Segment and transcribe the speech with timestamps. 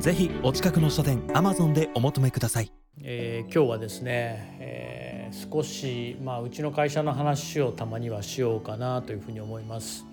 [0.00, 2.72] ぜひお近くの書店アマゾンでお求めください、
[3.02, 10.06] えー、今日はですね、えー、少しまあうちの会社の話をたまにはしようかなというふうに思います。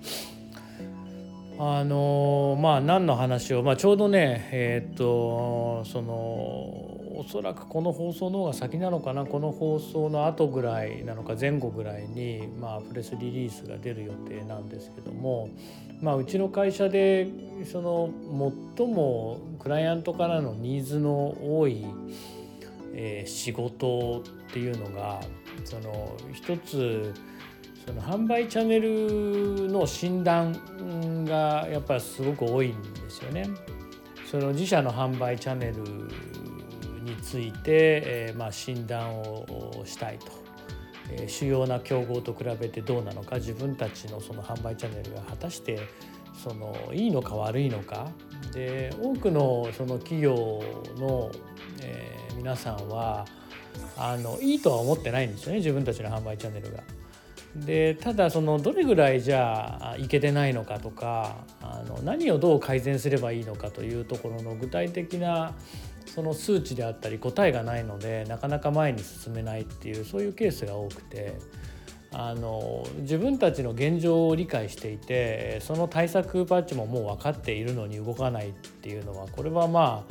[1.60, 6.14] あのまあ何の話を、まあ、ちょうどねえっ、とその
[7.20, 15.50] おそらくこの放送の方が先なのかなこの放送の後ぐらいなのか前後ぐらいに、まあ、プレスリリースが出る予定なんですけども、
[16.00, 17.28] まあ、うちの会社で
[17.66, 18.12] その
[18.78, 21.88] 最もクライアントからのニーズの多い、
[22.94, 25.20] えー、仕事っていうのが
[25.66, 27.16] その一つ
[27.88, 30.54] その販売チャンネルの診断
[31.24, 33.48] がやっぱりすごく多いんですよね。
[34.30, 35.84] その自社の販売チャンネル
[37.02, 40.26] について、えー、まあ、診断をしたいと、
[41.12, 45.80] えー、主要な競合と比べてどうなのか自分たちのその販売チャンネルが果たして
[46.44, 48.10] そのいいのか悪いのか
[48.54, 50.36] で多くのその企業
[50.98, 51.32] の、
[51.82, 53.26] えー、皆さんは
[53.96, 56.84] あのいいとは思ってないんですよね自分たちの販売チャンネルが。
[57.66, 65.54] でただそのどれぐらいじゃあいけてないのかとかあの何をどう改善すればいいのかというところの具体的な
[66.06, 71.36] その数値であったり答えがないのでなかなか前に進めないっていうそういうケースが多くて
[72.12, 80.06] あの自分たちの現状を理解していてその対策パッチももう分かっているのに動かないっていうのはこれはま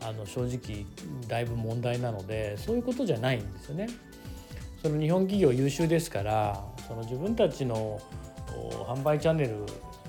[0.00, 0.86] ああの正直
[1.28, 3.88] だいぶ問題なのでそういうことじゃないんですよね。
[4.82, 8.00] その日本企業優秀ですからその自分たちの
[8.88, 9.64] 販売チャンネル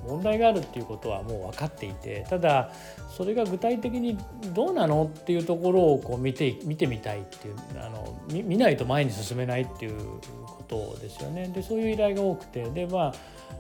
[0.08, 2.72] 問題があるっていうことはもう分かっていてただ
[3.08, 4.18] それが具体的に
[4.56, 11.50] どうなのっていうところをこう見て見てみたいっていうあの見ないと前に進めないっていうことですよね。
[11.50, 13.14] でそういう依頼が多くてでま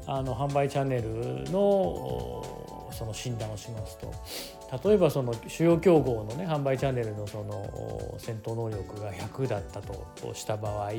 [0.07, 4.11] ああの販売チャンネルのその診断をしますと。
[4.87, 10.91] 例えばその主要競合のね販売チャンネルのその戦闘能力が100だったとした場合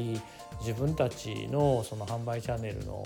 [0.60, 3.04] 自分たちのその販売チャンネルの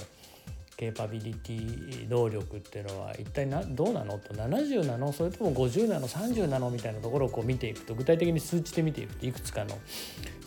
[0.76, 4.34] ケーパビリティ能力っていうのは一体などうなのと。
[4.34, 5.10] 70なの？
[5.12, 6.68] それとも50なの？30なの？
[6.68, 9.70] みたいなところをこう見ていくと具体的に数値で見ていくといくつかの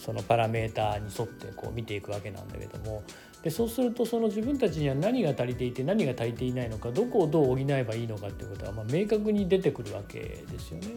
[0.10, 3.04] そのパラメーターに沿ってこう見ていくわけなんだけども
[3.44, 10.88] でそうするとその自分たちには何が足りていて何が足りていないのかどこをどう補えばいいのかっていうことはま明確に出てくるわけですよね。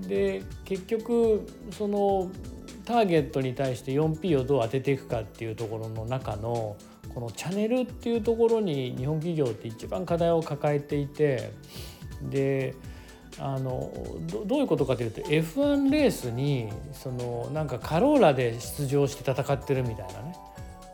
[0.00, 2.30] で結局その
[2.86, 6.76] ターゲットに対して 4P をどう当てていくかっていうところの中の
[7.12, 11.52] このチャンネルっていうところに日本企業って一番課題を抱えていて
[12.22, 12.74] で
[13.40, 13.90] あの
[14.46, 20.36] どういうことかというと F1 レースにそのなんかカローラで出場して戦ってるみたいなね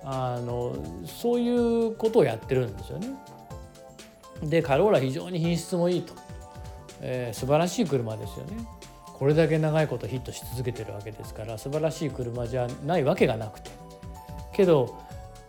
[0.04, 3.08] あのそういうことをやってるんですよね。
[4.42, 6.12] でカローラ非常に品質もいいと、
[7.00, 8.66] えー、素晴らしい車ですよね。
[9.14, 13.70] これだけ長いことヒットし続けてるわけですから素晴らしい車じゃないわけがなくて
[14.52, 15.00] けど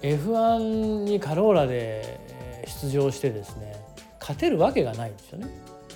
[0.02, 2.20] F1 にカローラで
[2.84, 3.76] 出場してですね
[4.20, 5.48] 勝てるわけがないんですよね。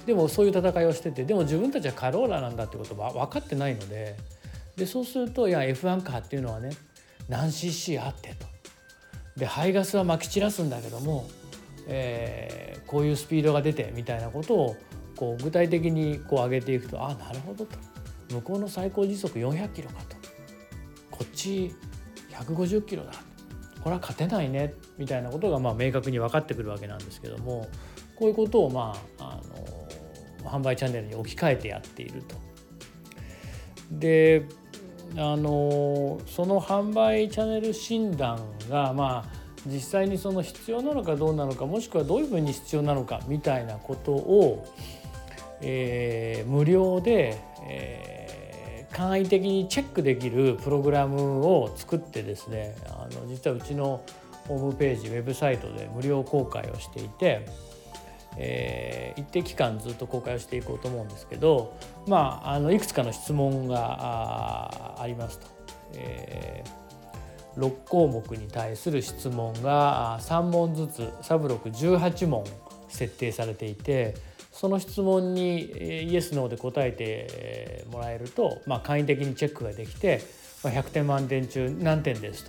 [0.09, 4.15] でもそういう戦いをしててでも自分たちはカローラなんだってことは分かってないので
[4.75, 6.71] でそうするといや F1 カーっていうのはね
[7.27, 8.47] 何 cc あってと。
[9.37, 11.29] で排ガスはまき散らすんだけども、
[11.85, 14.75] えー、こういうスピードが出てみたいなことを
[15.15, 17.77] こう具体的にこう上げていくとああなるほどと。
[18.33, 20.15] 向こうの最高時速400キロかと。
[21.11, 21.71] こっち
[22.31, 23.11] 150キロだ。
[23.83, 24.73] これは勝てないね。
[24.97, 27.67] みたいなことがまあ明確に分かってくるわけなんですけども
[28.19, 29.58] こういうことをまああの
[30.43, 32.35] 販売チャンネルに置き換えてやっていると。
[33.91, 34.45] で
[35.15, 38.39] あのその販売チャンネル診断
[38.69, 44.65] がまあ実際にその必要なのかどうなのかもしくはどういうふうに必要なのかみたいなことを、
[45.61, 48.19] えー、無料で、えー
[48.99, 54.03] 簡易的にチェックできるプログラムを作ってですねあの実はうちの
[54.47, 57.45] ホームページウェブサイトで無料公開をしていて、
[58.41, 61.77] えー、一定期間ずっと公開をしていこうと思うんですけど、
[62.07, 65.47] まあ、あのいくつかの質問がありますと。
[65.93, 72.45] えー、6項目に対する質問が3問ずつサブロク18問
[72.87, 74.15] 設定されていて
[74.51, 80.21] その質問にイエス・ノーで答えてもらえると、まあ、簡易的にチェックができて
[80.63, 82.45] 100点満点中何点です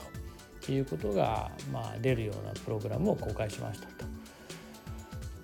[0.66, 4.09] ということが、まあ、出るようなプログラムを公開しましたと。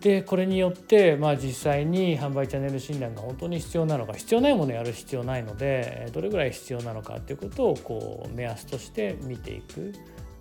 [0.06, 9.92] でこれによって、まあ、実際に販売チャンネル診断が本当に必要なのか必要ないものをやる必要ないのでどれぐらい必要なのかっていうことをこう目安として見ていく。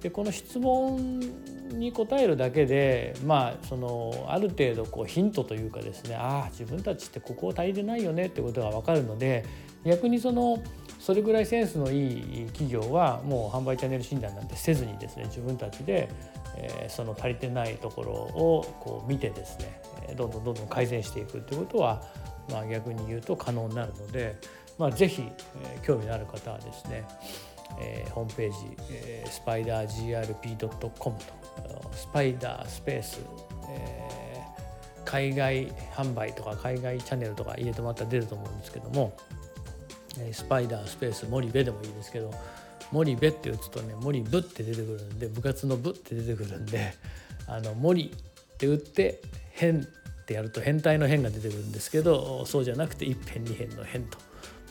[0.05, 1.19] でこの質問
[1.71, 9.43] に答えるだけでまあそのある程度こうヒントというかですねああ自分たちってここを足りてないよねってことが分かるので
[9.83, 10.61] 逆にその
[10.99, 16.07] それぐらいセンスのいい企業はもう販売チャンネル診断なんてせずにですね自分たちで
[16.55, 19.81] えその足りてないところをこう見てですね
[20.15, 22.03] どんどんどんどん改善していくっていうことは、
[22.51, 24.35] まあ、逆に言うと可能になるので、
[24.77, 27.07] まあ、ぜひ、え興味のある方はですね、
[27.79, 28.57] えー、ホームページ、
[28.91, 31.15] えー、スパイダー GRP.com と
[31.93, 33.19] スパイダースペース、
[33.69, 39.15] えー、海外販売とか海外チャンネルとか入れてもらったら出ると思うんですけども、
[40.19, 42.31] えスパイダースペース森部でもいいですけど
[42.91, 46.93] 森部って打つとね森部って出てくるんで部活の部って出てくるんで
[47.47, 49.21] あの森って打って
[49.51, 54.17] 変ってやると変態の変が出てくるんですけどそうじゃなくて一辺二辺の変と。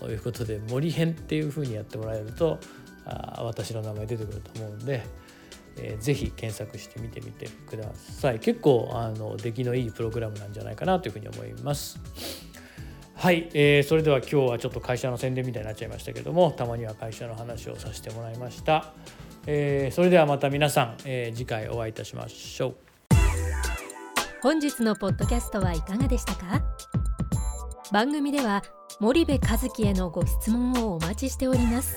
[0.03, 2.59] いうことで森変っていうふうにやってもらえると
[3.07, 5.05] あ私の名前出てくると思うんで、
[5.77, 8.41] えー、ぜひ検索してみてみてください。
[8.41, 12.01] 結構あの出来のいいプログラムなんじゃないかなというふうに思います。
[13.17, 18.93] はい、えー、それでは今日はちょっと会社の宣伝みたいになっちゃいましたけどもたまには会社の話をさせてもらいました、
[19.47, 22.77] えー、それではまた皆さん、えー、次回お会いいたしましょう。
[24.43, 26.61] 本日のポッドキャストはいかがでしたか？
[27.93, 28.63] 番組では
[29.01, 31.97] 森部和樹へのご質問をお待ちしております。